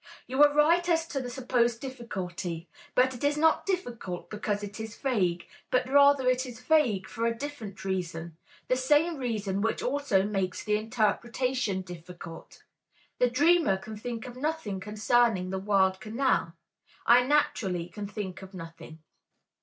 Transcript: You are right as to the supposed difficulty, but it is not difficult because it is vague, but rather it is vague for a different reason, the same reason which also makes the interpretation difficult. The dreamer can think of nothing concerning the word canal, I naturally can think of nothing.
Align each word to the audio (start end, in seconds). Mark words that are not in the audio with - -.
You 0.25 0.41
are 0.43 0.51
right 0.51 0.89
as 0.89 1.05
to 1.09 1.21
the 1.21 1.29
supposed 1.29 1.79
difficulty, 1.79 2.67
but 2.95 3.13
it 3.13 3.23
is 3.23 3.37
not 3.37 3.67
difficult 3.67 4.31
because 4.31 4.63
it 4.63 4.79
is 4.79 4.97
vague, 4.97 5.45
but 5.69 5.87
rather 5.87 6.27
it 6.27 6.43
is 6.47 6.59
vague 6.59 7.07
for 7.07 7.27
a 7.27 7.37
different 7.37 7.85
reason, 7.85 8.35
the 8.67 8.75
same 8.75 9.17
reason 9.17 9.61
which 9.61 9.83
also 9.83 10.23
makes 10.23 10.63
the 10.63 10.75
interpretation 10.75 11.83
difficult. 11.83 12.63
The 13.19 13.29
dreamer 13.29 13.77
can 13.77 13.95
think 13.95 14.25
of 14.25 14.35
nothing 14.35 14.79
concerning 14.79 15.51
the 15.51 15.59
word 15.59 15.99
canal, 15.99 16.55
I 17.05 17.21
naturally 17.23 17.87
can 17.87 18.07
think 18.07 18.41
of 18.41 18.55
nothing. 18.55 19.03